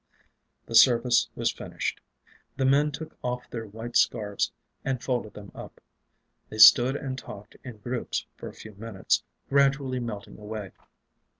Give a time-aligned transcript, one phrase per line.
[0.65, 2.01] The service was finished.
[2.57, 4.51] The men took off their white scarfs
[4.83, 5.79] and folded them up.
[6.49, 10.71] They stood and talked in groups for a few minutes, gradually melting away.